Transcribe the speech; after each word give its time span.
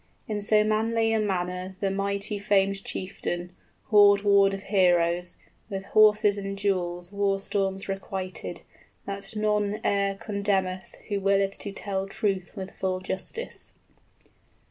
In 0.27 0.41
so 0.41 0.63
manly 0.63 1.13
a 1.13 1.19
manner 1.19 1.75
the 1.79 1.91
mighty 1.91 2.39
famed 2.39 2.83
chieftain, 2.83 3.49
55 3.83 3.89
Hoard 3.91 4.21
ward 4.23 4.53
of 4.55 4.63
heroes, 4.63 5.37
with 5.69 5.83
horses 5.93 6.39
and 6.39 6.57
jewels 6.57 7.11
War 7.11 7.39
storms 7.39 7.87
requited, 7.87 8.63
that 9.05 9.35
none 9.35 9.79
e'er 9.85 10.15
condemneth 10.15 10.95
Who 11.09 11.19
willeth 11.19 11.59
to 11.59 11.71
tell 11.71 12.07
truth 12.07 12.49
with 12.55 12.71
full 12.71 12.99
justice. 12.99 13.75